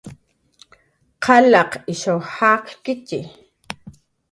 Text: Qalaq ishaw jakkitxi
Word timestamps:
Qalaq 1.23 1.71
ishaw 1.93 2.19
jakkitxi 2.33 3.19